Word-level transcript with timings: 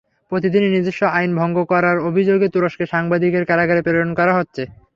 প্রতিদিনই 0.31 0.71
নিজস্ব 0.71 1.01
আইন 1.17 1.31
ভঙ্গ 1.39 1.57
করার 1.71 1.97
অভিযোগে 2.09 2.47
তুরস্কের 2.53 2.91
সাংবাদিকদের 2.93 3.47
কারাগারে 3.49 3.81
প্রেরণ 3.85 4.11
করা 4.19 4.33
হচ্ছে। 4.39 4.63